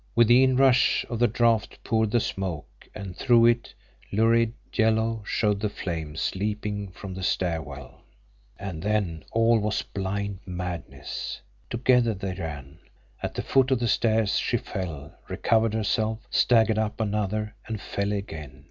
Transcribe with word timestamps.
With 0.15 0.29
the 0.29 0.43
inrush 0.43 1.05
of 1.11 1.19
the 1.19 1.27
draft 1.27 1.77
poured 1.83 2.09
the 2.09 2.19
smoke, 2.19 2.89
and 2.95 3.15
through 3.15 3.45
it, 3.45 3.71
lurid, 4.11 4.53
yellow, 4.73 5.21
showed 5.27 5.59
the 5.59 5.69
flames 5.69 6.33
leaping 6.33 6.89
from 6.91 7.13
the 7.13 7.21
stair 7.21 7.61
well. 7.61 8.01
And 8.57 8.81
then 8.81 9.23
all 9.31 9.59
was 9.59 9.83
blind 9.83 10.39
madness. 10.43 11.39
Together 11.69 12.15
they 12.15 12.33
ran. 12.33 12.79
At 13.21 13.35
the 13.35 13.43
foot 13.43 13.69
of 13.69 13.77
the 13.79 13.87
stairs 13.87 14.39
she 14.39 14.57
fell, 14.57 15.13
recovered 15.29 15.75
herself, 15.75 16.25
staggered 16.31 16.79
up 16.79 16.99
another 16.99 17.53
and 17.67 17.79
fell 17.79 18.11
again. 18.11 18.59